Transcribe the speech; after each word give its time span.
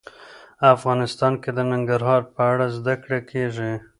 افغانستان 0.75 1.33
کې 1.41 1.49
د 1.53 1.59
ننګرهار 1.71 2.21
په 2.33 2.41
اړه 2.51 2.65
زده 2.77 2.93
کړه 3.03 3.19
کېږي. 3.31 3.71